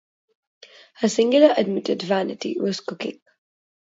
Her 0.95 1.07
singular 1.07 1.53
admitted 1.55 2.01
vanity 2.01 2.59
was 2.59 2.79
cooking. 2.79 3.21